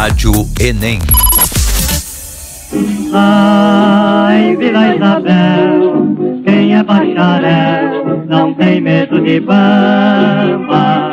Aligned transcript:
Rádio 0.00 0.30
Enem. 0.60 1.00
Ai, 3.12 4.54
Vila 4.54 4.94
Isabel, 4.94 6.16
quem 6.44 6.76
é 6.76 6.84
bacharel 6.84 8.24
não 8.28 8.54
tem 8.54 8.80
medo 8.80 9.20
de 9.20 9.40
bamba. 9.40 11.10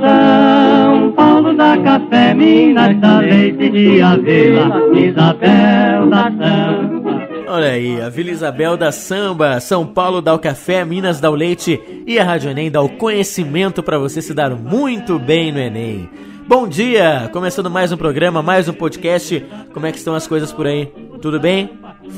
São 0.00 1.12
Paulo 1.12 1.56
da 1.56 1.78
café, 1.78 2.34
Minas 2.34 3.00
da 3.00 3.20
leite 3.20 3.70
de 3.70 4.00
Vila 4.00 4.82
Isabel 4.92 6.10
da 6.10 6.24
samba. 6.24 7.28
Olha 7.46 7.68
aí, 7.68 8.02
a 8.02 8.08
Vila 8.08 8.32
Isabel 8.32 8.76
da 8.76 8.90
Samba, 8.90 9.60
São 9.60 9.86
Paulo 9.86 10.20
dá 10.20 10.34
o 10.34 10.40
café, 10.40 10.84
Minas 10.84 11.20
dá 11.20 11.30
o 11.30 11.36
leite 11.36 11.80
e 12.04 12.18
a 12.18 12.24
Rádio 12.24 12.50
Enem 12.50 12.68
dá 12.68 12.82
o 12.82 12.88
conhecimento 12.88 13.80
para 13.80 13.96
você 13.96 14.20
se 14.20 14.34
dar 14.34 14.50
muito 14.56 15.20
bem 15.20 15.52
no 15.52 15.60
Enem. 15.60 16.10
Bom 16.46 16.68
dia! 16.68 17.30
Começando 17.32 17.70
mais 17.70 17.90
um 17.90 17.96
programa, 17.96 18.42
mais 18.42 18.68
um 18.68 18.72
podcast. 18.74 19.44
Como 19.72 19.86
é 19.86 19.92
que 19.92 19.96
estão 19.96 20.14
as 20.14 20.26
coisas 20.26 20.52
por 20.52 20.66
aí? 20.66 20.92
Tudo 21.22 21.40
bem? 21.40 21.70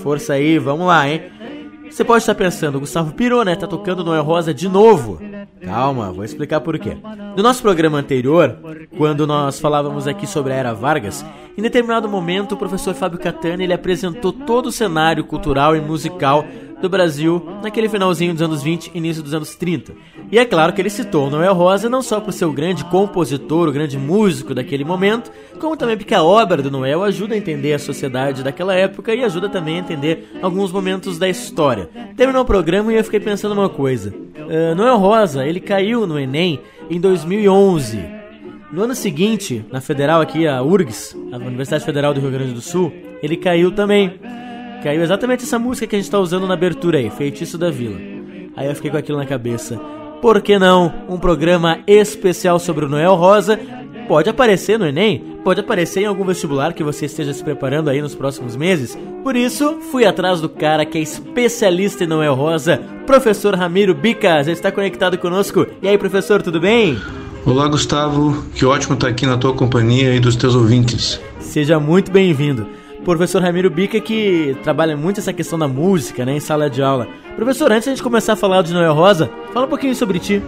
Força 0.03 0.33
aí, 0.33 0.59
vamos 0.59 0.87
lá, 0.87 1.09
hein? 1.09 1.23
Você 1.89 2.05
pode 2.05 2.23
estar 2.23 2.35
pensando, 2.35 2.81
Gustavo 2.81 3.15
pirou, 3.15 3.45
né? 3.45 3.55
Tá 3.55 3.67
tocando 3.67 4.05
Noel 4.05 4.25
Rosa 4.25 4.53
de 4.53 4.69
novo. 4.69 5.21
Calma, 5.65 6.13
vou 6.13 6.25
explicar 6.25 6.61
por 6.61 6.77
quê. 6.79 6.97
No 7.37 7.43
nosso 7.43 7.63
programa 7.63 7.99
anterior, 7.99 8.59
quando 8.99 9.27
nós 9.27 9.61
falávamos 9.61 10.09
aqui 10.09 10.27
sobre 10.27 10.53
a 10.53 10.57
Era 10.57 10.75
Vargas, 10.75 11.25
em 11.57 11.63
determinado 11.63 12.09
momento 12.09 12.53
o 12.53 12.59
professor 12.59 12.95
Fábio 12.95 13.21
Catani 13.21 13.65
ele 13.65 13.73
apresentou 13.73 14.33
todo 14.33 14.67
o 14.67 14.73
cenário 14.73 15.25
cultural 15.25 15.77
e 15.77 15.81
musical 15.81 16.45
do 16.81 16.89
Brasil 16.89 17.43
naquele 17.63 17.89
finalzinho 17.89 18.33
dos 18.33 18.43
anos 18.43 18.63
20 18.63 18.91
início 18.95 19.23
dos 19.23 19.35
anos 19.35 19.55
30. 19.55 19.93
E 20.31 20.39
é 20.39 20.45
claro 20.45 20.73
que 20.73 20.81
ele 20.81 20.91
citou 20.91 21.31
Noel 21.31 21.55
Rosa 21.55 21.89
não 21.89 22.03
só 22.03 22.21
por 22.21 22.33
ser 22.33 22.45
o 22.45 22.53
grande 22.53 22.85
compositor, 22.85 23.69
o 23.69 23.73
grande 23.73 23.97
músico 23.99 24.55
daquele 24.55 24.85
momento, 24.85 25.31
como 25.61 25.77
também 25.77 25.97
porque 25.97 26.15
a 26.15 26.23
obra 26.23 26.63
do 26.63 26.71
Noel 26.71 27.03
ajuda 27.03 27.35
a 27.35 27.39
entender 27.39 27.73
a 27.73 27.79
sociedade 27.79 28.43
daquela 28.43 28.75
época 28.75 29.15
e 29.15 29.25
ajuda 29.25 29.49
também 29.49 29.77
a 29.77 29.81
entender 29.81 30.29
alguns 30.43 30.73
momentos 30.73 31.19
da 31.19 31.29
história. 31.29 31.89
Terminou 32.17 32.43
o 32.43 32.47
programa 32.47 32.93
e 32.93 32.97
eu 32.97 33.05
fiquei 33.05 33.21
pensando 33.21 33.53
uma 33.53 33.69
coisa. 33.69 34.13
Uh, 34.37 34.75
Noel 34.75 34.99
Rosa, 34.99 35.47
ele 35.47 35.61
caiu 35.61 36.07
no 36.07 36.19
Enem 36.19 36.61
em 36.91 37.01
2011. 37.01 38.17
No 38.73 38.83
ano 38.83 38.95
seguinte, 38.95 39.65
na 39.71 39.81
Federal 39.81 40.21
aqui, 40.21 40.47
a 40.47 40.63
URGS, 40.63 41.17
a 41.33 41.37
Universidade 41.37 41.85
Federal 41.85 42.13
do 42.13 42.21
Rio 42.21 42.31
Grande 42.31 42.53
do 42.53 42.61
Sul, 42.61 42.93
ele 43.23 43.37
caiu 43.37 43.71
também. 43.71 44.19
Caiu 44.83 45.03
exatamente 45.03 45.45
essa 45.45 45.59
música 45.59 45.87
que 45.87 45.97
a 45.97 45.99
gente 45.99 46.07
está 46.07 46.19
usando 46.19 46.47
na 46.47 46.55
abertura 46.55 46.99
aí, 46.99 47.11
Feitiço 47.11 47.59
da 47.59 47.71
Vila. 47.71 47.97
Aí 48.57 48.69
eu 48.69 48.75
fiquei 48.75 48.91
com 48.91 48.97
aquilo 48.97 49.19
na 49.19 49.27
cabeça. 49.27 49.77
Por 50.23 50.41
que 50.41 50.59
não 50.59 50.93
um 51.09 51.19
programa 51.19 51.81
especial 51.87 52.59
sobre 52.59 52.85
o 52.85 52.89
Noel 52.89 53.15
Rosa? 53.15 53.59
Pode 54.09 54.31
aparecer 54.31 54.79
no 54.79 54.87
Enem, 54.87 55.39
pode 55.43 55.61
aparecer 55.61 56.03
em 56.03 56.07
algum 56.07 56.25
vestibular 56.25 56.73
que 56.73 56.85
você 56.85 57.07
esteja 57.07 57.33
se 57.33 57.43
preparando 57.43 57.91
aí 57.91 58.01
nos 58.01 58.15
próximos 58.15 58.55
meses. 58.55 58.97
Por 59.23 59.35
isso, 59.35 59.79
fui 59.91 60.05
atrás 60.05 60.41
do 60.41 60.49
cara 60.49 60.87
que 60.87 60.97
é 60.97 61.01
especialista 61.01 62.05
em 62.05 62.07
Noel 62.07 62.35
Rosa, 62.35 62.81
professor 63.05 63.55
Ramiro 63.55 63.95
Bicas. 63.95 64.47
Ele 64.47 64.57
está 64.57 64.71
conectado 64.71 65.19
conosco. 65.19 65.67
E 65.83 65.89
aí, 65.89 65.99
professor, 65.99 66.41
tudo 66.41 66.61
bem? 66.61 66.97
Olá, 67.45 67.67
Gustavo. 67.69 68.45
Que 68.55 68.65
ótimo 68.65 68.95
estar 68.95 69.09
aqui 69.09 69.27
na 69.27 69.37
tua 69.37 69.53
companhia 69.53 70.15
e 70.15 70.21
dos 70.21 70.37
teus 70.37 70.55
ouvintes. 70.55 71.21
Seja 71.41 71.81
muito 71.81 72.11
bem-vindo. 72.11 72.67
Professor 73.07 73.41
Ramiro 73.41 73.71
Bica 73.71 74.01
que 74.01 74.57
trabalha 74.65 74.97
muito 74.97 75.21
essa 75.21 75.33
questão 75.33 75.57
da 75.57 75.69
música, 75.69 76.25
né, 76.25 76.37
em 76.37 76.41
sala 76.41 76.69
de 76.69 76.83
aula. 76.83 77.07
Professor, 77.37 77.71
antes 77.71 77.85
de 77.85 77.91
a 77.91 77.95
gente 77.95 78.03
começar 78.03 78.33
a 78.33 78.37
falar 78.37 78.63
de 78.63 78.73
Noel 78.73 78.93
Rosa, 78.95 79.31
fala 79.55 79.65
um 79.65 79.69
pouquinho 79.69 79.95
sobre 79.95 80.19
ti. 80.19 80.43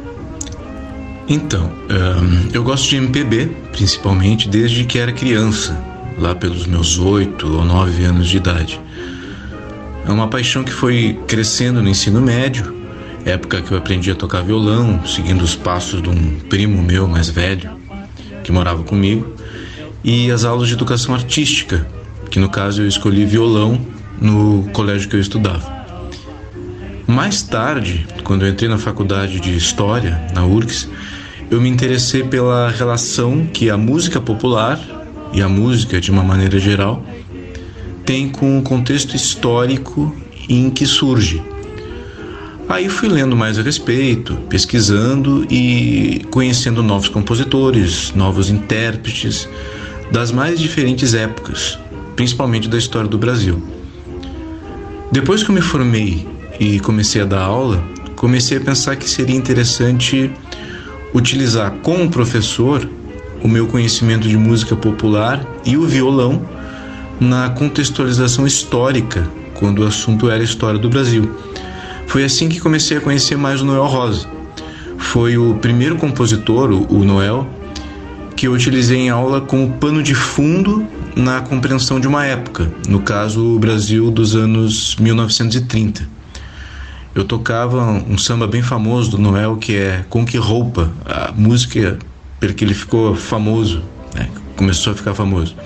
Então, 1.28 1.70
um, 1.88 2.50
eu 2.52 2.64
gosto 2.64 2.88
de 2.88 2.96
MPB, 2.96 3.46
principalmente 3.70 4.48
desde 4.48 4.84
que 4.84 4.98
era 4.98 5.12
criança, 5.12 5.80
lá 6.18 6.34
pelos 6.34 6.66
meus 6.66 6.98
oito 6.98 7.46
ou 7.46 7.64
nove 7.64 8.04
anos 8.04 8.26
de 8.26 8.38
idade. 8.38 8.80
É 10.04 10.10
uma 10.10 10.26
paixão 10.26 10.64
que 10.64 10.72
foi 10.72 11.16
crescendo 11.28 11.80
no 11.80 11.88
ensino 11.88 12.20
médio, 12.20 12.74
época 13.24 13.62
que 13.62 13.70
eu 13.70 13.78
aprendi 13.78 14.10
a 14.10 14.16
tocar 14.16 14.42
violão, 14.42 15.00
seguindo 15.06 15.42
os 15.42 15.54
passos 15.54 16.02
de 16.02 16.08
um 16.08 16.40
primo 16.48 16.82
meu 16.82 17.06
mais 17.06 17.30
velho, 17.30 17.70
que 18.42 18.50
morava 18.50 18.82
comigo, 18.82 19.32
e 20.02 20.28
as 20.32 20.44
aulas 20.44 20.66
de 20.66 20.74
educação 20.74 21.14
artística, 21.14 21.86
que 22.30 22.38
no 22.38 22.48
caso 22.48 22.82
eu 22.82 22.88
escolhi 22.88 23.24
violão 23.24 23.80
no 24.20 24.68
colégio 24.72 25.08
que 25.08 25.16
eu 25.16 25.20
estudava. 25.20 25.78
Mais 27.06 27.42
tarde, 27.42 28.06
quando 28.22 28.44
eu 28.44 28.50
entrei 28.50 28.68
na 28.68 28.78
faculdade 28.78 29.40
de 29.40 29.56
História, 29.56 30.20
na 30.34 30.44
URGS, 30.44 30.88
eu 31.50 31.60
me 31.60 31.68
interessei 31.68 32.22
pela 32.22 32.68
relação 32.70 33.46
que 33.46 33.70
a 33.70 33.76
música 33.76 34.20
popular 34.20 34.78
e 35.32 35.40
a 35.40 35.48
música 35.48 36.00
de 36.00 36.10
uma 36.10 36.22
maneira 36.22 36.58
geral 36.58 37.02
tem 38.04 38.28
com 38.28 38.58
o 38.58 38.62
contexto 38.62 39.16
histórico 39.16 40.14
em 40.48 40.70
que 40.70 40.86
surge. 40.86 41.42
Aí 42.68 42.88
fui 42.90 43.08
lendo 43.08 43.34
mais 43.34 43.58
a 43.58 43.62
respeito, 43.62 44.36
pesquisando 44.50 45.46
e 45.50 46.26
conhecendo 46.30 46.82
novos 46.82 47.08
compositores, 47.08 48.12
novos 48.14 48.50
intérpretes 48.50 49.48
das 50.12 50.30
mais 50.30 50.60
diferentes 50.60 51.14
épocas, 51.14 51.78
principalmente 52.18 52.68
da 52.68 52.76
história 52.76 53.08
do 53.08 53.16
Brasil. 53.16 53.62
Depois 55.12 55.44
que 55.44 55.50
eu 55.50 55.54
me 55.54 55.60
formei 55.60 56.26
e 56.58 56.80
comecei 56.80 57.22
a 57.22 57.24
dar 57.24 57.42
aula, 57.42 57.80
comecei 58.16 58.58
a 58.58 58.60
pensar 58.60 58.96
que 58.96 59.08
seria 59.08 59.36
interessante 59.36 60.28
utilizar 61.14 61.70
como 61.80 62.10
professor 62.10 62.90
o 63.40 63.46
meu 63.46 63.68
conhecimento 63.68 64.26
de 64.26 64.36
música 64.36 64.74
popular 64.74 65.46
e 65.64 65.76
o 65.76 65.86
violão 65.86 66.42
na 67.20 67.50
contextualização 67.50 68.48
histórica, 68.48 69.24
quando 69.54 69.84
o 69.84 69.86
assunto 69.86 70.28
era 70.28 70.40
a 70.40 70.44
história 70.44 70.80
do 70.80 70.90
Brasil. 70.90 71.30
Foi 72.08 72.24
assim 72.24 72.48
que 72.48 72.58
comecei 72.58 72.96
a 72.96 73.00
conhecer 73.00 73.38
mais 73.38 73.62
o 73.62 73.64
Noel 73.64 73.86
Rosa. 73.86 74.26
Foi 74.96 75.38
o 75.38 75.54
primeiro 75.54 75.94
compositor, 75.94 76.68
o 76.72 77.04
Noel, 77.04 77.46
que 78.34 78.48
eu 78.48 78.52
utilizei 78.54 78.98
em 78.98 79.08
aula 79.08 79.40
como 79.40 79.70
pano 79.74 80.02
de 80.02 80.16
fundo 80.16 80.84
na 81.16 81.40
compreensão 81.40 81.98
de 81.98 82.06
uma 82.06 82.24
época, 82.24 82.70
no 82.88 83.00
caso 83.00 83.56
o 83.56 83.58
Brasil 83.58 84.10
dos 84.10 84.34
anos 84.34 84.96
1930 84.96 86.18
eu 87.14 87.24
tocava 87.24 87.82
um 88.08 88.16
samba 88.16 88.46
bem 88.46 88.62
famoso 88.62 89.10
do 89.10 89.18
Noel 89.18 89.56
que 89.56 89.76
é 89.76 90.04
Com 90.08 90.24
Que 90.24 90.36
Roupa, 90.36 90.92
a 91.04 91.32
música 91.32 91.98
porque 92.38 92.64
ele 92.64 92.74
ficou 92.74 93.16
famoso, 93.16 93.82
né? 94.14 94.28
começou 94.56 94.92
a 94.92 94.96
ficar 94.96 95.14
famoso. 95.14 95.56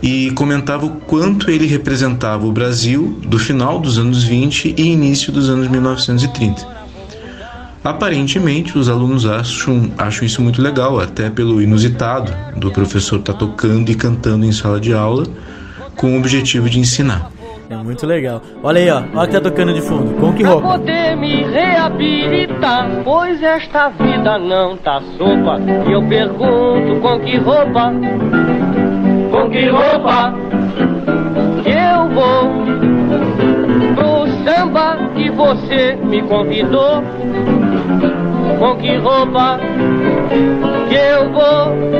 E 0.00 0.30
comentava 0.32 0.86
o 0.86 0.90
quanto 0.90 1.50
ele 1.50 1.66
representava 1.66 2.46
o 2.46 2.52
Brasil 2.52 3.18
do 3.26 3.38
final 3.38 3.80
dos 3.80 3.98
anos 3.98 4.22
20 4.22 4.74
e 4.76 4.82
início 4.82 5.32
dos 5.32 5.48
anos 5.48 5.68
1930. 5.68 6.81
Aparentemente, 7.84 8.78
os 8.78 8.88
alunos 8.88 9.26
acham, 9.26 9.90
acham 9.98 10.24
isso 10.24 10.40
muito 10.40 10.62
legal, 10.62 11.00
até 11.00 11.28
pelo 11.28 11.60
inusitado 11.60 12.32
do 12.56 12.70
professor 12.70 13.18
estar 13.18 13.32
tá 13.32 13.38
tocando 13.38 13.90
e 13.90 13.94
cantando 13.94 14.44
em 14.44 14.52
sala 14.52 14.80
de 14.80 14.94
aula 14.94 15.24
com 15.96 16.14
o 16.14 16.18
objetivo 16.18 16.70
de 16.70 16.78
ensinar. 16.78 17.30
É 17.68 17.76
muito 17.76 18.06
legal. 18.06 18.42
Olha 18.62 18.80
aí, 18.80 18.90
ó. 18.90 19.02
Olha 19.14 19.26
que 19.26 19.32
tá 19.32 19.40
tocando 19.40 19.72
de 19.72 19.80
fundo. 19.80 20.14
Com 20.20 20.32
que 20.34 20.42
roupa? 20.42 20.60
Pra 20.60 20.78
poder 20.78 21.16
me 21.16 21.42
reabilitar, 21.42 22.86
pois 23.02 23.42
esta 23.42 23.88
vida 23.88 24.38
não 24.38 24.76
tá 24.76 25.00
sopa. 25.16 25.58
E 25.88 25.92
eu 25.92 26.06
pergunto, 26.06 27.00
com 27.00 27.20
que 27.20 27.38
roupa? 27.38 27.92
Com 29.30 29.50
que 29.50 29.68
roupa? 29.70 30.34
Eu 31.64 32.08
vou 32.10 32.62
pro 33.94 34.26
samba 34.44 34.98
que 35.14 35.30
você 35.30 35.96
me 36.04 36.22
convidou. 36.22 37.02
Com 38.58 38.76
que 38.76 38.96
roupa? 38.96 39.58
Que 40.88 40.94
eu 40.94 41.32
vou 41.32 41.92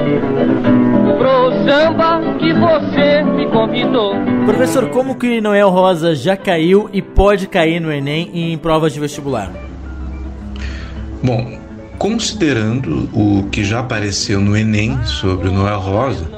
pro 1.19 1.53
samba 1.65 2.21
que 2.39 2.53
você 2.53 3.23
me 3.23 3.47
convidou. 3.51 4.15
Professor, 4.45 4.89
como 4.91 5.17
que 5.17 5.41
Noel 5.41 5.71
Rosa 5.71 6.15
já 6.15 6.37
caiu 6.37 6.89
e 6.93 7.01
pode 7.01 7.47
cair 7.47 7.81
no 7.81 7.93
Enem 7.93 8.31
em 8.33 8.59
provas 8.59 8.93
de 8.93 9.01
vestibular? 9.01 9.53
Bom, 11.23 11.59
considerando 11.99 13.09
o 13.13 13.49
que 13.51 13.65
já 13.65 13.81
apareceu 13.81 14.41
no 14.41 14.57
Enem 14.57 14.99
sobre 15.05 15.49
o 15.49 15.53
Noel 15.53 15.79
Rosa, 15.79 16.29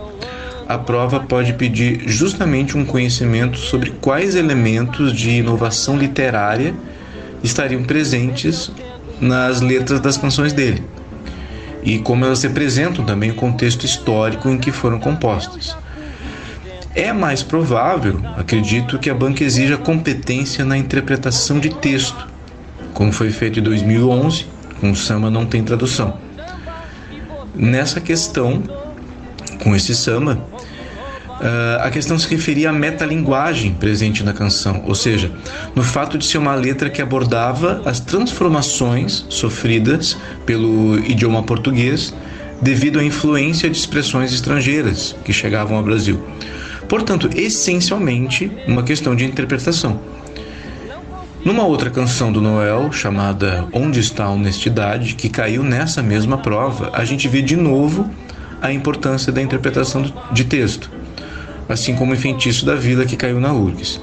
a 0.68 0.78
prova 0.78 1.20
pode 1.20 1.54
pedir 1.54 2.02
justamente 2.06 2.76
um 2.76 2.84
conhecimento 2.84 3.58
sobre 3.58 3.90
quais 4.00 4.34
elementos 4.34 5.12
de 5.12 5.30
inovação 5.30 5.96
literária 5.96 6.74
estariam 7.42 7.82
presentes 7.82 8.70
nas 9.20 9.60
letras 9.60 10.00
das 10.00 10.16
canções 10.16 10.52
dele 10.52 10.82
e 11.84 11.98
como 11.98 12.24
elas 12.24 12.42
representam 12.42 13.04
também 13.04 13.30
o 13.30 13.34
contexto 13.34 13.84
histórico 13.84 14.48
em 14.48 14.58
que 14.58 14.72
foram 14.72 14.98
compostas. 14.98 15.76
É 16.94 17.12
mais 17.12 17.42
provável, 17.42 18.20
acredito, 18.36 18.98
que 18.98 19.10
a 19.10 19.14
banca 19.14 19.44
exija 19.44 19.76
competência 19.76 20.64
na 20.64 20.78
interpretação 20.78 21.60
de 21.60 21.68
texto, 21.68 22.26
como 22.94 23.12
foi 23.12 23.30
feito 23.30 23.58
em 23.58 23.62
2011 23.62 24.46
com 24.80 24.92
o 24.92 24.96
Samba 24.96 25.30
Não 25.30 25.44
Tem 25.44 25.62
Tradução. 25.62 26.18
Nessa 27.54 28.00
questão, 28.00 28.62
com 29.62 29.74
esse 29.74 29.94
samba, 29.94 30.38
Uh, 31.44 31.82
a 31.82 31.90
questão 31.90 32.18
se 32.18 32.26
referia 32.26 32.70
à 32.70 32.72
metalinguagem 32.72 33.74
presente 33.74 34.24
na 34.24 34.32
canção, 34.32 34.82
ou 34.86 34.94
seja, 34.94 35.30
no 35.74 35.82
fato 35.82 36.16
de 36.16 36.24
ser 36.24 36.38
uma 36.38 36.54
letra 36.54 36.88
que 36.88 37.02
abordava 37.02 37.82
as 37.84 38.00
transformações 38.00 39.26
sofridas 39.28 40.16
pelo 40.46 40.98
idioma 41.00 41.42
português 41.42 42.14
devido 42.62 42.98
à 42.98 43.04
influência 43.04 43.68
de 43.68 43.76
expressões 43.76 44.32
estrangeiras 44.32 45.14
que 45.22 45.34
chegavam 45.34 45.76
ao 45.76 45.82
Brasil. 45.82 46.24
Portanto, 46.88 47.28
essencialmente, 47.36 48.50
uma 48.66 48.82
questão 48.82 49.14
de 49.14 49.26
interpretação. 49.26 50.00
Numa 51.44 51.64
outra 51.64 51.90
canção 51.90 52.32
do 52.32 52.40
Noel, 52.40 52.90
chamada 52.90 53.68
Onde 53.70 54.00
está 54.00 54.24
a 54.24 54.30
Honestidade, 54.30 55.14
que 55.14 55.28
caiu 55.28 55.62
nessa 55.62 56.02
mesma 56.02 56.38
prova, 56.38 56.88
a 56.94 57.04
gente 57.04 57.28
vê 57.28 57.42
de 57.42 57.54
novo 57.54 58.08
a 58.62 58.72
importância 58.72 59.30
da 59.30 59.42
interpretação 59.42 60.10
de 60.32 60.44
texto 60.44 61.03
assim 61.68 61.94
como 61.94 62.12
o 62.12 62.16
Feitiço 62.16 62.64
da 62.64 62.74
Vida 62.74 63.06
que 63.06 63.16
caiu 63.16 63.40
na 63.40 63.52
URGS. 63.52 64.00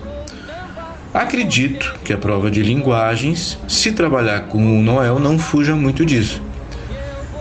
Acredito 1.13 1.99
que 2.03 2.13
a 2.13 2.17
prova 2.17 2.49
de 2.49 2.63
linguagens, 2.63 3.57
se 3.67 3.91
trabalhar 3.91 4.41
com 4.47 4.79
o 4.79 4.81
Noel, 4.81 5.19
não 5.19 5.37
fuja 5.37 5.75
muito 5.75 6.05
disso. 6.05 6.41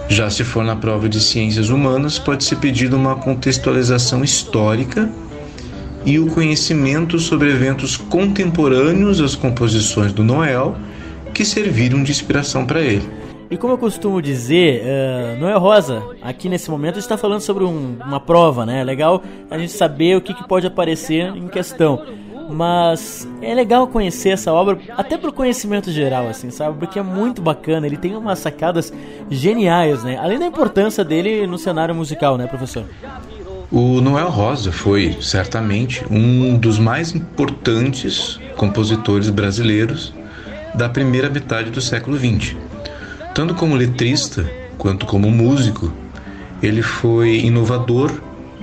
Já 0.08 0.28
se 0.28 0.43
for 0.43 0.64
na 0.64 0.75
prova 0.75 1.08
de 1.08 1.20
ciências 1.20 1.69
humanas, 1.69 2.19
pode 2.19 2.43
ser 2.43 2.56
pedido 2.56 2.96
uma 2.96 3.14
contextualização 3.14 4.25
histórica 4.25 5.08
e 6.05 6.19
o 6.19 6.26
conhecimento 6.26 7.19
sobre 7.20 7.50
eventos 7.50 7.96
contemporâneos 7.96 9.20
às 9.20 9.37
composições 9.37 10.12
do 10.12 10.25
Noel 10.25 10.76
que 11.32 11.44
serviram 11.44 12.02
de 12.02 12.11
inspiração 12.11 12.66
para 12.66 12.81
ele. 12.81 13.19
E 13.50 13.56
como 13.56 13.73
eu 13.73 13.79
costumo 13.79 14.23
dizer, 14.23 14.81
uh, 14.85 15.41
Noel 15.41 15.58
Rosa, 15.58 16.05
aqui 16.23 16.49
nesse 16.49 16.70
momento 16.70 17.00
está 17.00 17.17
falando 17.19 17.41
sobre 17.41 17.64
um, 17.64 17.97
uma 18.06 18.20
prova, 18.20 18.64
né? 18.64 18.81
É 18.81 18.85
legal 18.85 19.25
a 19.50 19.58
gente 19.58 19.73
saber 19.73 20.17
o 20.17 20.20
que, 20.20 20.32
que 20.32 20.47
pode 20.47 20.69
aparecer 20.69 21.35
em 21.35 21.49
questão. 21.49 22.00
Mas 22.49 23.29
é 23.43 23.52
legal 23.52 23.88
conhecer 23.88 24.31
essa 24.31 24.52
obra, 24.52 24.79
até 24.97 25.19
pro 25.19 25.32
conhecimento 25.32 25.91
geral, 25.91 26.29
assim, 26.29 26.49
sabe? 26.50 26.79
Porque 26.79 27.00
é 27.00 27.02
muito 27.02 27.43
bacana, 27.43 27.88
ele 27.88 27.97
tem 27.97 28.14
umas 28.14 28.38
sacadas 28.38 28.93
geniais, 29.29 30.05
né? 30.05 30.17
Além 30.17 30.38
da 30.38 30.47
importância 30.47 31.05
dele 31.05 31.44
no 31.44 31.58
cenário 31.58 31.94
musical, 31.94 32.38
né, 32.38 32.47
professor? 32.47 32.85
O 33.73 34.00
Noel 34.00 34.31
Rosa 34.31 34.70
foi, 34.70 35.17
certamente, 35.20 36.05
um 36.08 36.56
dos 36.56 36.79
mais 36.79 37.17
importantes 37.17 38.38
compositores 38.56 39.29
brasileiros 39.29 40.14
da 40.73 40.88
primeira 40.88 41.29
metade 41.29 41.70
do 41.70 41.81
século 41.81 42.17
XX. 42.17 42.69
Tanto 43.35 43.55
como 43.55 43.77
letrista 43.77 44.50
quanto 44.77 45.06
como 45.06 45.31
músico, 45.31 45.93
ele 46.62 46.82
foi 46.82 47.38
inovador 47.41 48.12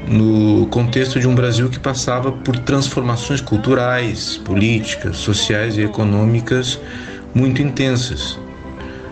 no 0.07 0.67
contexto 0.67 1.19
de 1.19 1.27
um 1.27 1.33
Brasil 1.33 1.69
que 1.69 1.79
passava 1.79 2.31
por 2.31 2.57
transformações 2.59 3.41
culturais, 3.41 4.37
políticas, 4.37 5.17
sociais 5.17 5.77
e 5.77 5.81
econômicas 5.81 6.79
muito 7.33 7.61
intensas. 7.61 8.37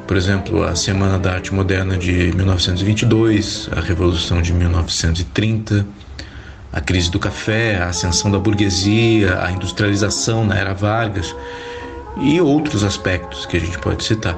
Por 0.07 0.15
exemplo, 0.17 0.63
a 0.63 0.75
Semana 0.75 1.17
da 1.17 1.33
Arte 1.33 1.53
Moderna 1.53 1.97
de 1.97 2.31
1922, 2.35 3.69
a 3.75 3.81
Revolução 3.81 4.41
de 4.41 4.53
1930, 4.53 5.85
a 6.71 6.81
crise 6.81 7.09
do 7.09 7.17
café, 7.17 7.77
a 7.77 7.87
ascensão 7.87 8.29
da 8.29 8.37
burguesia, 8.37 9.41
a 9.41 9.51
industrialização 9.51 10.45
na 10.45 10.55
era 10.55 10.73
Vargas 10.73 11.35
e 12.21 12.39
outros 12.39 12.83
aspectos 12.83 13.45
que 13.45 13.57
a 13.57 13.59
gente 13.59 13.79
pode 13.79 14.03
citar. 14.03 14.37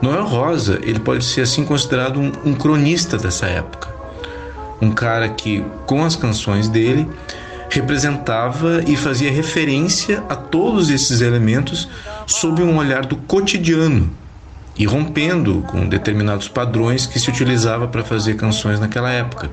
Noel 0.00 0.24
Rosa, 0.24 0.78
ele 0.82 0.98
pode 0.98 1.24
ser 1.24 1.42
assim 1.42 1.64
considerado 1.64 2.18
um, 2.18 2.32
um 2.44 2.54
cronista 2.54 3.18
dessa 3.18 3.46
época. 3.46 3.94
Um 4.80 4.90
cara 4.90 5.28
que, 5.28 5.62
com 5.84 6.04
as 6.04 6.16
canções 6.16 6.68
dele, 6.68 7.06
representava 7.68 8.82
e 8.86 8.96
fazia 8.96 9.30
referência 9.30 10.24
a 10.28 10.34
todos 10.34 10.88
esses 10.88 11.20
elementos 11.20 11.88
sob 12.26 12.62
um 12.62 12.78
olhar 12.78 13.04
do 13.04 13.16
cotidiano 13.16 14.10
e 14.76 14.86
rompendo 14.86 15.62
com 15.68 15.86
determinados 15.86 16.48
padrões 16.48 17.06
que 17.06 17.20
se 17.20 17.28
utilizava 17.28 17.86
para 17.86 18.02
fazer 18.02 18.36
canções 18.36 18.80
naquela 18.80 19.10
época, 19.10 19.50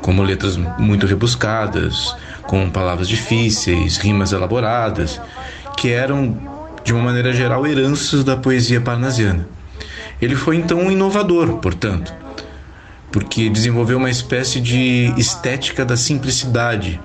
como 0.00 0.22
letras 0.22 0.56
muito 0.78 1.06
rebuscadas, 1.06 2.14
com 2.42 2.70
palavras 2.70 3.08
difíceis, 3.08 3.96
rimas 3.96 4.32
elaboradas, 4.32 5.20
que 5.76 5.90
eram 5.90 6.38
de 6.84 6.92
uma 6.92 7.02
maneira 7.02 7.32
geral 7.32 7.66
heranças 7.66 8.22
da 8.22 8.36
poesia 8.36 8.80
parnasiana. 8.80 9.48
Ele 10.22 10.36
foi 10.36 10.54
então 10.54 10.78
um 10.78 10.90
inovador, 10.90 11.56
portanto, 11.56 12.14
porque 13.10 13.50
desenvolveu 13.50 13.98
uma 13.98 14.08
espécie 14.08 14.60
de 14.60 15.12
estética 15.18 15.84
da 15.84 15.96
simplicidade 15.96 17.00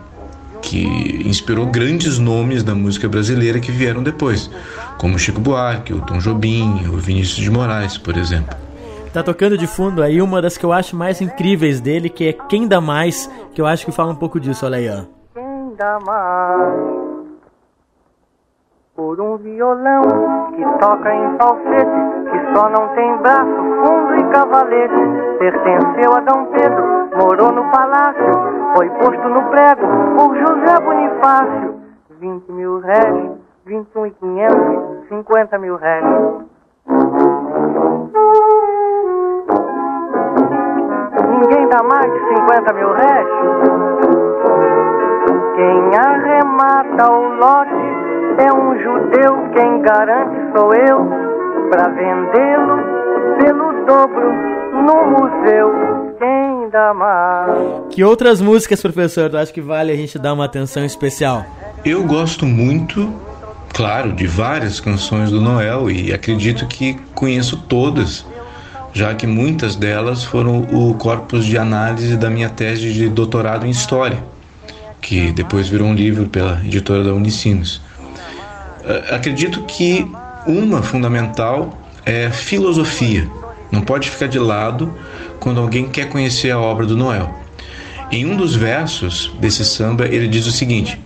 que 0.61 0.85
inspirou 1.27 1.65
grandes 1.65 2.19
nomes 2.19 2.63
da 2.63 2.75
música 2.75 3.09
brasileira 3.09 3.59
que 3.59 3.71
vieram 3.71 4.03
depois, 4.03 4.51
como 4.99 5.17
Chico 5.17 5.41
Buarque, 5.41 5.93
o 5.93 6.01
Tom 6.01 6.19
Jobim, 6.19 6.87
o 6.87 6.97
Vinícius 6.97 7.37
de 7.37 7.49
Moraes, 7.49 7.97
por 7.97 8.15
exemplo. 8.15 8.55
Tá 9.11 9.23
tocando 9.23 9.57
de 9.57 9.65
fundo 9.65 10.03
aí 10.03 10.21
uma 10.21 10.39
das 10.39 10.55
que 10.55 10.65
eu 10.65 10.71
acho 10.71 10.95
mais 10.95 11.19
incríveis 11.19 11.81
dele, 11.81 12.09
que 12.09 12.27
é 12.27 12.33
Quem 12.33 12.67
Dá 12.67 12.79
Mais, 12.79 13.27
que 13.55 13.59
eu 13.59 13.65
acho 13.65 13.83
que 13.83 13.91
fala 13.91 14.11
um 14.11 14.15
pouco 14.15 14.39
disso, 14.39 14.63
olha 14.63 14.77
aí, 14.77 14.89
ó. 14.89 15.05
Quem 15.33 15.75
dá 15.75 15.99
mais 16.05 16.97
por 18.95 19.19
um 19.19 19.37
violão 19.37 20.51
que 20.55 20.79
toca 20.79 21.15
em 21.15 21.37
falsete 21.37 22.16
só 22.57 22.67
não 22.69 22.87
tem 22.95 23.17
braço, 23.17 23.45
fundo 23.45 24.15
e 24.15 24.23
cavalete. 24.31 24.95
Pertenceu 25.37 26.11
a 26.15 26.19
Dom 26.21 26.45
Pedro, 26.45 27.09
morou 27.15 27.51
no 27.51 27.69
palácio, 27.69 28.25
foi 28.75 28.89
posto 28.89 29.29
no 29.29 29.43
prego 29.43 29.87
por 30.17 30.35
José 30.35 30.79
Bonifácio. 30.79 31.75
20 32.19 32.51
mil 32.51 32.79
réis, 32.79 33.31
21 33.67 34.05
e 34.07 34.11
500, 34.11 35.07
50 35.07 35.57
mil 35.59 35.75
réis. 35.75 36.05
Ninguém 41.29 41.69
dá 41.69 41.83
mais 41.83 42.11
de 42.11 42.19
50 42.27 42.73
mil 42.73 42.91
réis. 42.93 43.27
Quem 45.55 45.95
arremata 45.95 47.11
o 47.11 47.35
lote 47.35 47.71
é 48.39 48.51
um 48.51 48.79
judeu, 48.79 49.49
quem 49.53 49.81
garante 49.83 50.57
sou 50.57 50.73
eu 50.73 51.26
para 51.69 51.89
vendê-lo 51.89 52.77
pelo 53.37 53.85
dobro 53.85 54.31
no 54.73 55.11
museu. 55.11 56.15
Quem 56.19 56.69
dá 56.69 56.93
mais? 56.93 57.57
Que 57.89 58.03
outras 58.03 58.41
músicas, 58.41 58.81
professor, 58.81 59.29
tu 59.29 59.37
acha 59.37 59.51
que 59.51 59.61
vale 59.61 59.91
a 59.91 59.95
gente 59.95 60.17
dar 60.17 60.33
uma 60.33 60.45
atenção 60.45 60.83
especial? 60.85 61.45
Eu 61.85 62.03
gosto 62.03 62.45
muito, 62.45 63.13
claro, 63.73 64.13
de 64.13 64.27
várias 64.27 64.79
canções 64.79 65.29
do 65.29 65.41
Noel 65.41 65.91
e 65.91 66.13
acredito 66.13 66.65
que 66.67 66.95
conheço 67.13 67.57
todas, 67.57 68.25
já 68.93 69.13
que 69.13 69.27
muitas 69.27 69.75
delas 69.75 70.23
foram 70.23 70.61
o 70.71 70.93
corpus 70.95 71.45
de 71.45 71.57
análise 71.57 72.17
da 72.17 72.29
minha 72.29 72.49
tese 72.49 72.91
de 72.91 73.09
doutorado 73.09 73.65
em 73.65 73.69
História, 73.69 74.17
que 75.01 75.31
depois 75.31 75.67
virou 75.67 75.87
um 75.87 75.93
livro 75.93 76.27
pela 76.27 76.59
editora 76.65 77.03
da 77.03 77.13
Unicinos. 77.13 77.81
Acredito 79.11 79.63
que 79.63 80.09
uma 80.47 80.81
fundamental 80.81 81.77
é 82.05 82.29
filosofia. 82.31 83.29
Não 83.71 83.81
pode 83.81 84.09
ficar 84.09 84.27
de 84.27 84.39
lado 84.39 84.93
quando 85.39 85.59
alguém 85.59 85.87
quer 85.89 86.07
conhecer 86.07 86.51
a 86.51 86.59
obra 86.59 86.85
do 86.85 86.95
Noel. 86.95 87.33
Em 88.09 88.25
um 88.25 88.37
dos 88.37 88.55
versos 88.55 89.31
desse 89.39 89.65
samba, 89.65 90.05
ele 90.05 90.27
diz 90.27 90.47
o 90.47 90.51
seguinte: 90.51 90.99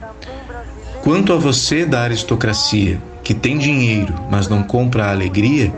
Quanto 1.04 1.34
a 1.34 1.38
você 1.38 1.86
da 1.86 2.02
aristocracia, 2.02 3.02
que 3.24 3.34
tem 3.34 3.58
dinheiro, 3.58 4.14
mas 4.30 4.48
não 4.48 4.62
compra 4.62 5.06
a 5.06 5.12
alegria, 5.12 5.74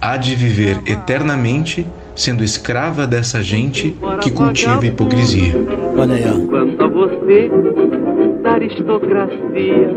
há 0.00 0.16
de 0.16 0.36
viver 0.36 0.80
eternamente 0.86 1.84
sendo 2.14 2.44
escrava 2.44 3.06
dessa 3.06 3.42
gente 3.42 3.96
que 4.22 4.30
cultiva 4.30 4.86
hipocrisia. 4.86 5.54
Olha 5.96 6.14
aí, 6.14 6.24
ó. 6.28 6.34
Aristocracia, 8.64 9.88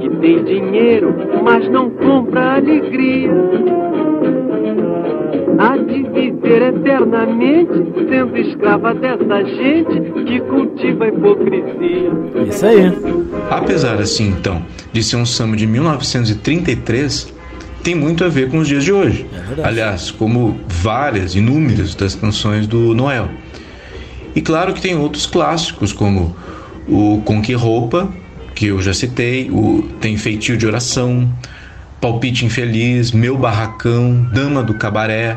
que 0.00 0.10
tem 0.20 0.44
dinheiro, 0.44 1.14
mas 1.42 1.68
não 1.68 1.90
compra 1.90 2.56
alegria. 2.56 3.30
Há 5.58 5.76
de 5.78 6.02
viver 6.02 6.74
eternamente 6.74 7.72
sendo 8.08 8.36
escrava 8.36 8.94
dessa 8.94 9.44
gente 9.44 10.12
que 10.24 10.40
cultiva 10.40 11.04
a 11.04 11.08
hipocrisia. 11.08 12.10
Isso 12.48 12.66
aí. 12.66 12.92
Apesar 13.50 13.94
assim, 13.94 14.28
então, 14.28 14.62
de 14.92 15.02
ser 15.02 15.16
um 15.16 15.24
samba 15.24 15.56
de 15.56 15.66
1933, 15.66 17.32
tem 17.82 17.94
muito 17.94 18.22
a 18.22 18.28
ver 18.28 18.50
com 18.50 18.58
os 18.58 18.68
dias 18.68 18.84
de 18.84 18.92
hoje. 18.92 19.26
É 19.58 19.66
Aliás, 19.66 20.10
como 20.10 20.60
várias, 20.66 21.34
inúmeras 21.34 21.94
das 21.94 22.14
canções 22.14 22.66
do 22.66 22.94
Noel. 22.94 23.28
E 24.34 24.42
claro 24.42 24.74
que 24.74 24.82
tem 24.82 24.94
outros 24.94 25.24
clássicos, 25.24 25.94
como 25.94 26.36
o 26.88 27.20
Com 27.24 27.42
Que 27.42 27.54
Roupa, 27.54 28.08
que 28.54 28.66
eu 28.66 28.80
já 28.80 28.94
citei, 28.94 29.50
o 29.50 29.82
Tem 30.00 30.16
Feitio 30.16 30.56
de 30.56 30.66
Oração, 30.66 31.30
Palpite 32.00 32.44
Infeliz, 32.44 33.12
Meu 33.12 33.36
Barracão, 33.36 34.28
Dama 34.32 34.62
do 34.62 34.74
Cabaré, 34.74 35.36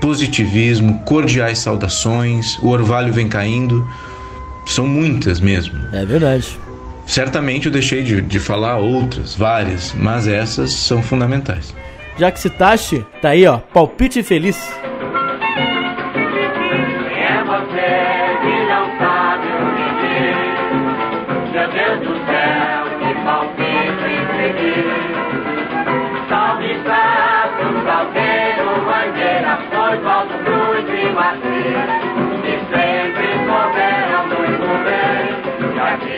positivismo, 0.00 1.00
cordiais 1.00 1.58
saudações, 1.58 2.58
o 2.58 2.68
orvalho 2.68 3.12
vem 3.12 3.28
caindo. 3.28 3.86
São 4.66 4.86
muitas 4.86 5.40
mesmo. 5.40 5.78
É 5.92 6.04
verdade. 6.04 6.58
Certamente 7.06 7.66
eu 7.66 7.72
deixei 7.72 8.02
de, 8.02 8.20
de 8.20 8.38
falar 8.38 8.76
outras, 8.76 9.34
várias, 9.34 9.94
mas 9.94 10.28
essas 10.28 10.72
são 10.72 11.02
fundamentais. 11.02 11.74
Já 12.18 12.30
que 12.30 12.40
citaste, 12.40 13.04
tá 13.22 13.30
aí 13.30 13.46
ó, 13.46 13.58
palpite 13.58 14.22
feliz. 14.22 14.58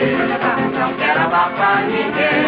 Não 0.05 0.97
quer 0.97 1.17
abafar 1.17 1.85
ninguém. 1.85 2.41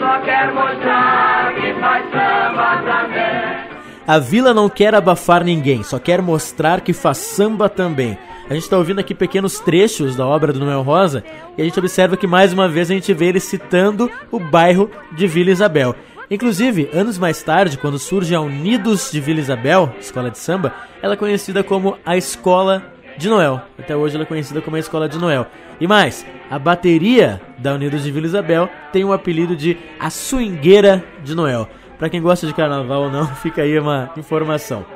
Só 0.00 0.20
quer 0.20 0.52
mostrar 0.52 1.54
que 1.54 1.74
faz 1.80 2.10
samba 2.10 2.82
também. 2.84 3.68
A 4.06 4.18
vila 4.18 4.54
não 4.54 4.68
quer 4.68 4.94
abafar 4.94 5.44
ninguém, 5.44 5.82
só 5.82 5.98
quer 5.98 6.22
mostrar 6.22 6.80
que 6.80 6.92
faz 6.92 7.18
samba 7.18 7.68
também. 7.68 8.16
A 8.48 8.54
gente 8.54 8.62
está 8.62 8.78
ouvindo 8.78 9.00
aqui 9.00 9.14
pequenos 9.14 9.60
trechos 9.60 10.16
da 10.16 10.26
obra 10.26 10.52
do 10.52 10.60
Noel 10.60 10.80
Rosa 10.80 11.22
e 11.56 11.60
a 11.60 11.64
gente 11.64 11.78
observa 11.78 12.16
que 12.16 12.26
mais 12.26 12.52
uma 12.52 12.66
vez 12.66 12.90
a 12.90 12.94
gente 12.94 13.12
vê 13.12 13.26
ele 13.26 13.40
citando 13.40 14.10
o 14.30 14.40
bairro 14.40 14.90
de 15.12 15.26
Vila 15.26 15.50
Isabel. 15.50 15.94
Inclusive, 16.30 16.88
anos 16.92 17.18
mais 17.18 17.42
tarde, 17.42 17.76
quando 17.76 17.98
surge 17.98 18.34
a 18.34 18.40
Unidos 18.40 19.10
de 19.10 19.20
Vila 19.20 19.40
Isabel, 19.40 19.94
escola 20.00 20.30
de 20.30 20.38
samba, 20.38 20.72
ela 21.02 21.12
é 21.14 21.16
conhecida 21.16 21.62
como 21.62 21.98
a 22.04 22.16
Escola 22.16 22.82
de 23.18 23.28
Noel. 23.28 23.60
Até 23.78 23.96
hoje 23.96 24.14
ela 24.14 24.22
é 24.22 24.26
conhecida 24.26 24.62
como 24.62 24.76
a 24.76 24.78
Escola 24.78 25.08
de 25.08 25.18
Noel. 25.18 25.46
E 25.80 25.86
mais, 25.86 26.24
a 26.48 26.58
bateria 26.58 27.40
da 27.58 27.74
Unidos 27.74 28.04
de 28.04 28.12
Vila 28.12 28.26
Isabel 28.26 28.70
tem 28.92 29.04
o 29.04 29.12
apelido 29.12 29.56
de 29.56 29.76
a 29.98 30.08
Swingueira 30.08 31.04
de 31.22 31.34
Noel. 31.34 31.68
Para 31.98 32.08
quem 32.08 32.22
gosta 32.22 32.46
de 32.46 32.54
carnaval 32.54 33.02
ou 33.02 33.10
não, 33.10 33.26
fica 33.42 33.62
aí 33.62 33.78
uma 33.78 34.10
informação. 34.16 34.86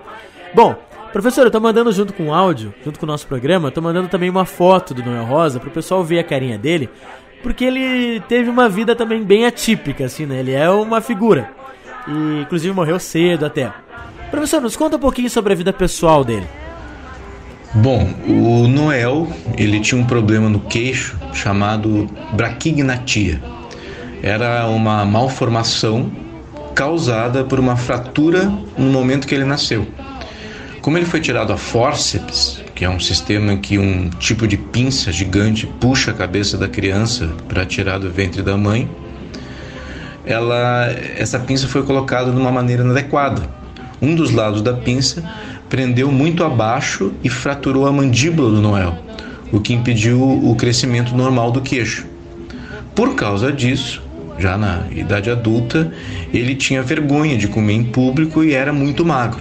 Bom, 0.55 0.77
professor, 1.13 1.45
eu 1.45 1.51
tô 1.51 1.59
mandando 1.61 1.93
junto 1.93 2.13
com 2.13 2.29
o 2.29 2.35
áudio, 2.35 2.73
junto 2.85 2.99
com 2.99 3.05
o 3.05 3.09
nosso 3.09 3.27
programa, 3.27 3.69
eu 3.69 3.73
tô 3.73 3.83
mandando 3.83 4.09
também 4.09 4.31
uma 4.31 4.45
foto 4.45 4.95
do 4.95 5.03
Noel 5.03 5.25
Rosa 5.25 5.59
pro 5.59 5.71
pessoal 5.71 6.05
ver 6.05 6.21
a 6.21 6.25
carinha 6.25 6.57
dele, 6.57 6.89
porque 7.43 7.65
ele 7.65 8.21
teve 8.29 8.49
uma 8.49 8.69
vida 8.69 8.95
também 8.95 9.25
bem 9.25 9.47
atípica, 9.47 10.05
assim, 10.05 10.27
né? 10.27 10.39
Ele 10.39 10.53
é 10.53 10.71
uma 10.71 11.01
figura. 11.01 11.51
E 12.07 12.43
inclusive 12.43 12.73
morreu 12.73 13.01
cedo 13.01 13.45
até. 13.45 13.73
Professor, 14.31 14.61
nos 14.61 14.77
conta 14.77 14.97
um 14.97 15.01
pouquinho 15.01 15.29
sobre 15.29 15.53
a 15.53 15.57
vida 15.57 15.73
pessoal 15.73 16.25
dele. 16.25 16.47
Bom, 17.75 18.07
o 18.29 18.69
Noel, 18.69 19.27
ele 19.57 19.81
tinha 19.81 19.99
um 19.99 20.05
problema 20.05 20.47
no 20.47 20.61
queixo 20.61 21.17
chamado 21.33 22.07
braquignatia. 22.35 23.43
Era 24.23 24.67
uma 24.67 25.07
malformação 25.07 26.13
causada 26.75 27.45
por 27.45 27.59
uma 27.59 27.75
fratura 27.75 28.45
no 28.77 28.91
momento 28.91 29.27
que 29.27 29.35
ele 29.35 29.47
nasceu. 29.47 29.87
Como 30.83 30.99
ele 30.99 31.07
foi 31.07 31.21
tirado 31.21 31.51
a 31.51 31.57
fórceps, 31.57 32.63
que 32.75 32.85
é 32.85 32.91
um 32.91 33.01
sistema 33.01 33.55
em 33.55 33.57
que 33.57 33.79
um 33.79 34.11
tipo 34.11 34.47
de 34.47 34.59
pinça 34.59 35.11
gigante 35.11 35.67
puxa 35.67 36.11
a 36.11 36.15
cabeça 36.15 36.59
da 36.59 36.69
criança 36.69 37.31
para 37.49 37.65
tirar 37.65 37.99
do 37.99 38.11
ventre 38.11 38.43
da 38.43 38.55
mãe, 38.55 38.87
ela, 40.27 40.91
essa 41.17 41.39
pinça 41.39 41.67
foi 41.67 41.83
colocada 41.85 42.31
de 42.31 42.37
uma 42.37 42.53
maneira 42.53 42.83
inadequada. 42.83 43.49
Um 44.01 44.15
dos 44.15 44.31
lados 44.31 44.61
da 44.61 44.75
pinça 44.75 45.23
prendeu 45.73 46.13
muito 46.13 46.45
abaixo 46.45 47.15
e 47.25 47.31
fraturou 47.31 47.87
a 47.87 47.93
mandíbula 47.93 48.51
do 48.51 48.61
Noel, 48.61 48.95
o 49.51 49.59
que 49.59 49.73
impediu 49.73 50.21
o 50.23 50.55
crescimento 50.55 51.17
normal 51.17 51.51
do 51.51 51.63
queixo. 51.63 52.05
Por 52.95 53.15
causa 53.15 53.51
disso, 53.51 54.03
já 54.39 54.59
na 54.59 54.83
idade 54.91 55.31
adulta, 55.31 55.91
ele 56.31 56.55
tinha 56.55 56.83
vergonha 56.83 57.39
de 57.39 57.49
comer 57.49 57.73
em 57.73 57.85
público 57.85 58.45
e 58.45 58.53
era 58.53 58.71
muito 58.71 59.03
magro. 59.03 59.41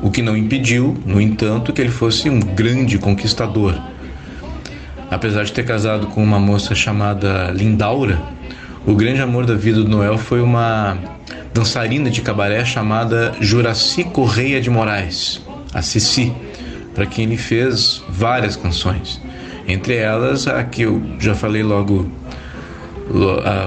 O 0.00 0.08
que 0.08 0.22
não 0.22 0.36
impediu, 0.36 0.96
no 1.04 1.20
entanto, 1.20 1.72
que 1.72 1.80
ele 1.80 1.90
fosse 1.90 2.30
um 2.30 2.38
grande 2.38 2.96
conquistador. 2.96 3.74
Apesar 5.10 5.42
de 5.42 5.52
ter 5.52 5.64
casado 5.64 6.06
com 6.06 6.22
uma 6.22 6.38
moça 6.38 6.76
chamada 6.76 7.50
Lindaura, 7.50 8.22
o 8.86 8.94
grande 8.94 9.20
amor 9.20 9.46
da 9.46 9.56
vida 9.56 9.82
do 9.82 9.88
Noel 9.88 10.16
foi 10.16 10.40
uma 10.40 10.96
dançarina 11.52 12.10
de 12.10 12.22
cabaré 12.22 12.64
chamada 12.64 13.34
Juraci 13.40 14.04
Correia 14.04 14.60
de 14.60 14.70
Moraes, 14.70 15.40
a 15.74 15.82
Cici, 15.82 16.32
para 16.94 17.06
quem 17.06 17.24
ele 17.24 17.36
fez 17.36 18.02
várias 18.08 18.56
canções. 18.56 19.20
Entre 19.66 19.96
elas, 19.96 20.46
a 20.46 20.64
que 20.64 20.82
eu 20.82 21.02
já 21.18 21.34
falei 21.34 21.62
logo 21.62 22.10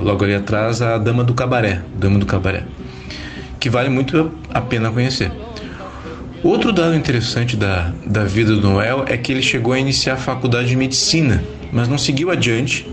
logo 0.02 0.24
ali 0.24 0.36
atrás, 0.36 0.82
a 0.82 0.98
Dama 0.98 1.24
do 1.24 1.34
Cabaré, 1.34 1.82
Dama 1.96 2.18
do 2.18 2.26
Cabaré, 2.26 2.64
que 3.60 3.70
vale 3.70 3.90
muito 3.90 4.32
a 4.54 4.62
pena 4.62 4.90
conhecer. 4.90 5.32
Outro 6.42 6.72
dado 6.74 6.96
interessante 6.96 7.56
da, 7.56 7.94
da 8.06 8.26
vida 8.26 8.56
do 8.56 8.70
Noel 8.70 9.06
é 9.08 9.18
que 9.18 9.32
ele 9.32 9.42
chegou 9.42 9.74
a 9.74 9.80
iniciar 9.80 10.14
a 10.14 10.18
faculdade 10.18 10.68
de 10.68 10.76
medicina, 10.76 11.44
mas 11.72 11.88
não 11.88 11.98
seguiu 11.98 12.32
adiante, 12.32 12.86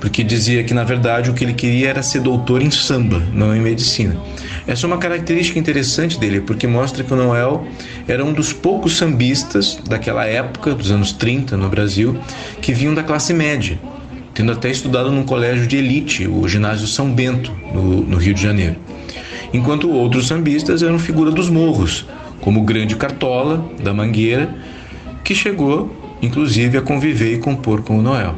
porque 0.00 0.22
dizia 0.22 0.62
que 0.64 0.72
na 0.72 0.84
verdade 0.84 1.30
o 1.30 1.34
que 1.34 1.44
ele 1.44 1.54
queria 1.54 1.90
era 1.90 2.02
ser 2.02 2.20
doutor 2.20 2.62
em 2.62 2.70
samba, 2.70 3.22
não 3.32 3.54
em 3.54 3.60
medicina. 3.60 4.16
Essa 4.66 4.84
é 4.84 4.88
uma 4.88 4.98
característica 4.98 5.58
interessante 5.58 6.18
dele, 6.18 6.40
porque 6.40 6.66
mostra 6.66 7.02
que 7.02 7.12
o 7.12 7.16
Noel 7.16 7.66
era 8.06 8.24
um 8.24 8.32
dos 8.32 8.52
poucos 8.52 8.96
sambistas 8.96 9.78
daquela 9.88 10.24
época, 10.24 10.74
dos 10.74 10.90
anos 10.90 11.12
30 11.12 11.56
no 11.56 11.68
Brasil, 11.68 12.18
que 12.60 12.72
vinham 12.72 12.94
da 12.94 13.02
classe 13.02 13.32
média 13.32 13.78
tendo 14.38 14.52
até 14.52 14.70
estudado 14.70 15.10
num 15.10 15.24
colégio 15.24 15.66
de 15.66 15.78
elite, 15.78 16.28
o 16.28 16.46
Ginásio 16.46 16.86
São 16.86 17.12
Bento, 17.12 17.50
no, 17.74 18.02
no 18.02 18.16
Rio 18.18 18.32
de 18.32 18.40
Janeiro. 18.40 18.76
Enquanto 19.52 19.90
outros 19.90 20.28
sambistas 20.28 20.80
eram 20.80 20.96
figura 20.96 21.32
dos 21.32 21.50
morros, 21.50 22.06
como 22.40 22.60
o 22.60 22.62
Grande 22.62 22.94
Cartola, 22.94 23.68
da 23.82 23.92
Mangueira, 23.92 24.54
que 25.24 25.34
chegou, 25.34 25.92
inclusive, 26.22 26.78
a 26.78 26.82
conviver 26.82 27.34
e 27.34 27.38
compor 27.38 27.82
com 27.82 27.98
o 27.98 28.02
Noel. 28.02 28.36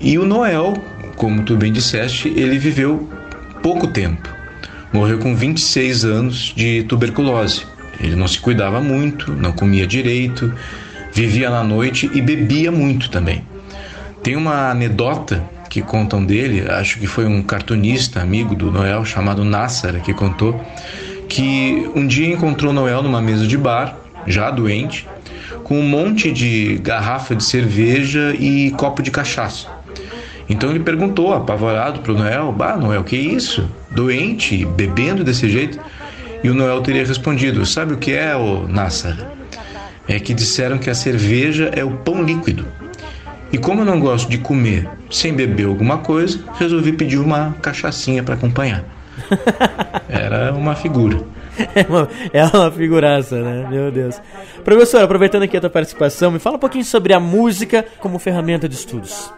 E 0.00 0.18
o 0.18 0.24
Noel, 0.24 0.74
como 1.16 1.42
tu 1.42 1.56
bem 1.56 1.70
disseste, 1.70 2.32
ele 2.34 2.58
viveu 2.58 3.06
pouco 3.62 3.86
tempo. 3.86 4.28
Morreu 4.90 5.18
com 5.18 5.36
26 5.36 6.04
anos 6.06 6.54
de 6.56 6.84
tuberculose. 6.84 7.66
Ele 8.00 8.16
não 8.16 8.26
se 8.26 8.40
cuidava 8.40 8.80
muito, 8.80 9.30
não 9.30 9.52
comia 9.52 9.86
direito, 9.86 10.52
vivia 11.12 11.50
na 11.50 11.62
noite 11.62 12.10
e 12.14 12.22
bebia 12.22 12.72
muito 12.72 13.10
também. 13.10 13.44
Tem 14.22 14.36
uma 14.36 14.70
anedota 14.70 15.44
que 15.68 15.82
contam 15.82 16.24
dele, 16.24 16.64
acho 16.70 16.98
que 16.98 17.06
foi 17.06 17.26
um 17.26 17.42
cartunista 17.42 18.20
amigo 18.20 18.54
do 18.54 18.72
Noel 18.72 19.04
chamado 19.04 19.44
Nassar 19.44 20.00
que 20.00 20.14
contou 20.14 20.58
que 21.28 21.88
um 21.94 22.06
dia 22.06 22.32
encontrou 22.32 22.72
Noel 22.72 23.02
numa 23.02 23.20
mesa 23.20 23.46
de 23.46 23.56
bar, 23.56 23.96
já 24.26 24.50
doente, 24.50 25.06
com 25.62 25.78
um 25.78 25.86
monte 25.86 26.32
de 26.32 26.78
garrafa 26.78 27.36
de 27.36 27.44
cerveja 27.44 28.34
e 28.38 28.70
copo 28.72 29.02
de 29.02 29.10
cachaça. 29.10 29.79
Então 30.50 30.68
ele 30.68 30.80
perguntou, 30.80 31.32
apavorado, 31.32 32.00
para 32.00 32.12
o 32.12 32.18
Noel: 32.18 32.50
Bah, 32.50 32.76
Noel, 32.76 33.04
que 33.04 33.16
isso? 33.16 33.70
Doente, 33.88 34.66
bebendo 34.66 35.22
desse 35.22 35.48
jeito? 35.48 35.78
E 36.42 36.50
o 36.50 36.54
Noel 36.54 36.82
teria 36.82 37.06
respondido: 37.06 37.64
Sabe 37.64 37.94
o 37.94 37.96
que 37.96 38.12
é, 38.12 38.34
o 38.34 38.66
Nassar? 38.66 39.16
É 40.08 40.18
que 40.18 40.34
disseram 40.34 40.76
que 40.76 40.90
a 40.90 40.94
cerveja 40.94 41.70
é 41.72 41.84
o 41.84 41.92
pão 41.92 42.24
líquido. 42.24 42.66
E 43.52 43.58
como 43.58 43.82
eu 43.82 43.84
não 43.84 44.00
gosto 44.00 44.28
de 44.28 44.38
comer 44.38 44.88
sem 45.08 45.32
beber 45.32 45.66
alguma 45.66 45.98
coisa, 45.98 46.40
resolvi 46.58 46.92
pedir 46.92 47.18
uma 47.18 47.54
cachaçinha 47.62 48.22
para 48.22 48.34
acompanhar. 48.34 48.84
Era 50.08 50.52
uma 50.52 50.74
figura. 50.74 51.20
É 51.74 51.86
uma, 51.88 52.08
é 52.32 52.44
uma 52.44 52.70
figuraça, 52.72 53.40
né? 53.40 53.68
Meu 53.70 53.92
Deus. 53.92 54.20
Professor, 54.64 55.02
aproveitando 55.02 55.42
aqui 55.44 55.56
a 55.56 55.60
tua 55.60 55.70
participação, 55.70 56.30
me 56.30 56.38
fala 56.38 56.56
um 56.56 56.60
pouquinho 56.60 56.84
sobre 56.84 57.12
a 57.12 57.20
música 57.20 57.84
como 58.00 58.18
ferramenta 58.18 58.68
de 58.68 58.74
estudos. 58.74 59.30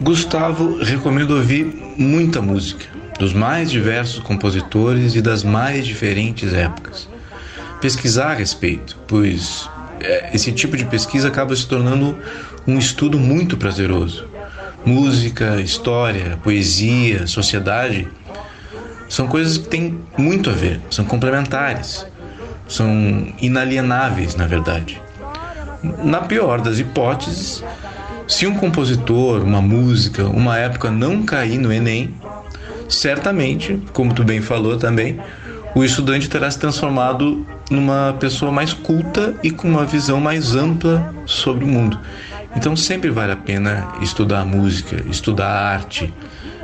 Gustavo, 0.00 0.82
recomendo 0.82 1.36
ouvir 1.36 1.64
muita 1.96 2.42
música, 2.42 2.86
dos 3.18 3.32
mais 3.32 3.70
diversos 3.70 4.22
compositores 4.22 5.14
e 5.14 5.22
das 5.22 5.42
mais 5.42 5.86
diferentes 5.86 6.52
épocas. 6.52 7.08
Pesquisar 7.80 8.32
a 8.32 8.34
respeito, 8.34 8.98
pois 9.06 9.68
é, 10.00 10.30
esse 10.34 10.52
tipo 10.52 10.76
de 10.76 10.84
pesquisa 10.84 11.28
acaba 11.28 11.54
se 11.54 11.66
tornando 11.66 12.18
um 12.66 12.78
estudo 12.78 13.18
muito 13.18 13.56
prazeroso. 13.56 14.28
Música, 14.84 15.60
história, 15.60 16.38
poesia, 16.42 17.26
sociedade 17.26 18.06
são 19.08 19.26
coisas 19.26 19.58
que 19.58 19.68
têm 19.68 19.98
muito 20.18 20.50
a 20.50 20.52
ver, 20.52 20.80
são 20.90 21.04
complementares, 21.04 22.06
são 22.68 23.32
inalienáveis, 23.40 24.34
na 24.34 24.46
verdade. 24.46 25.00
Na 25.82 26.20
pior 26.20 26.60
das 26.60 26.78
hipóteses, 26.78 27.62
se 28.26 28.46
um 28.46 28.54
compositor, 28.54 29.42
uma 29.42 29.60
música, 29.60 30.24
uma 30.24 30.58
época 30.58 30.90
não 30.90 31.22
cair 31.22 31.58
no 31.58 31.72
Enem, 31.72 32.14
certamente, 32.88 33.80
como 33.92 34.14
tu 34.14 34.24
bem 34.24 34.40
falou 34.40 34.76
também, 34.78 35.18
o 35.74 35.84
estudante 35.84 36.28
terá 36.28 36.50
se 36.50 36.58
transformado 36.58 37.44
numa 37.70 38.14
pessoa 38.18 38.52
mais 38.52 38.72
culta 38.72 39.34
e 39.42 39.50
com 39.50 39.68
uma 39.68 39.84
visão 39.84 40.20
mais 40.20 40.54
ampla 40.54 41.14
sobre 41.26 41.64
o 41.64 41.68
mundo. 41.68 41.98
Então 42.56 42.76
sempre 42.76 43.10
vale 43.10 43.32
a 43.32 43.36
pena 43.36 43.92
estudar 44.00 44.44
música, 44.44 45.02
estudar 45.10 45.48
arte, 45.48 46.12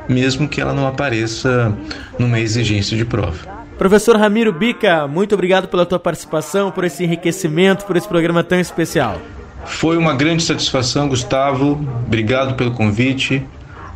mesmo 0.08 0.48
que 0.48 0.60
ela 0.60 0.72
não 0.72 0.86
apareça 0.86 1.76
numa 2.18 2.38
exigência 2.38 2.96
de 2.96 3.04
prova. 3.04 3.60
Professor 3.76 4.16
Ramiro 4.16 4.52
Bica, 4.52 5.08
muito 5.08 5.34
obrigado 5.34 5.66
pela 5.66 5.86
tua 5.86 5.98
participação, 5.98 6.70
por 6.70 6.84
esse 6.84 7.02
enriquecimento, 7.02 7.86
por 7.86 7.96
esse 7.96 8.06
programa 8.06 8.44
tão 8.44 8.60
especial. 8.60 9.20
Foi 9.64 9.96
uma 9.96 10.14
grande 10.14 10.42
satisfação, 10.42 11.08
Gustavo. 11.08 11.72
Obrigado 12.06 12.54
pelo 12.54 12.72
convite. 12.72 13.46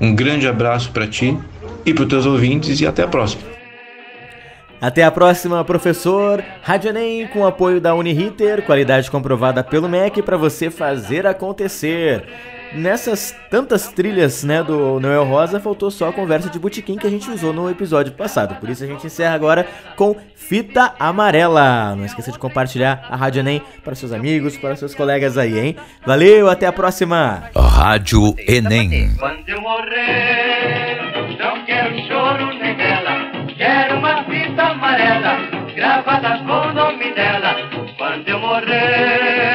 Um 0.00 0.14
grande 0.14 0.46
abraço 0.46 0.90
para 0.90 1.06
ti 1.06 1.36
e 1.84 1.92
para 1.92 2.02
os 2.04 2.08
teus 2.08 2.26
ouvintes 2.26 2.80
e 2.80 2.86
até 2.86 3.02
a 3.02 3.08
próxima. 3.08 3.42
Até 4.80 5.02
a 5.02 5.10
próxima, 5.10 5.64
professor. 5.64 6.44
Rádio 6.62 6.90
Enem 6.90 7.26
com 7.28 7.46
apoio 7.46 7.80
da 7.80 7.94
Uniriter, 7.94 8.62
qualidade 8.62 9.10
comprovada 9.10 9.64
pelo 9.64 9.88
MEC 9.88 10.20
para 10.20 10.36
você 10.36 10.70
fazer 10.70 11.26
acontecer 11.26 12.24
nessas 12.74 13.34
tantas 13.50 13.88
trilhas 13.88 14.44
né, 14.44 14.62
do 14.62 14.98
Noel 15.00 15.24
Rosa, 15.24 15.60
faltou 15.60 15.90
só 15.90 16.08
a 16.08 16.12
conversa 16.12 16.50
de 16.50 16.58
botequim 16.58 16.96
que 16.96 17.06
a 17.06 17.10
gente 17.10 17.30
usou 17.30 17.52
no 17.52 17.70
episódio 17.70 18.12
passado. 18.12 18.54
Por 18.56 18.68
isso 18.68 18.84
a 18.84 18.86
gente 18.86 19.06
encerra 19.06 19.34
agora 19.34 19.66
com 19.96 20.16
Fita 20.34 20.94
Amarela. 20.98 21.94
Não 21.96 22.04
esqueça 22.04 22.32
de 22.32 22.38
compartilhar 22.38 23.06
a 23.08 23.16
Rádio 23.16 23.40
Enem 23.40 23.62
para 23.82 23.94
seus 23.94 24.12
amigos, 24.12 24.56
para 24.56 24.76
seus 24.76 24.94
colegas 24.94 25.38
aí, 25.38 25.58
hein? 25.58 25.76
Valeu, 26.04 26.50
até 26.50 26.66
a 26.66 26.72
próxima! 26.72 27.50
Rádio 27.56 28.34
Enem. 28.46 29.14
Quando 29.18 29.48
eu 29.48 29.60
morrer, 29.60 30.98
não 31.38 31.64
quero 31.64 31.96
choro 32.06 32.46
nem 32.58 32.76
vela, 32.76 33.30
quero 33.56 33.98
uma 33.98 34.24
fita 34.24 34.62
amarela, 34.62 35.38
gravada 35.74 36.38
com 36.38 36.68
o 36.68 36.72
nome 36.72 37.14
dela. 37.14 37.56
Quando 37.96 38.28
eu 38.28 38.38
morrer, 38.38 39.53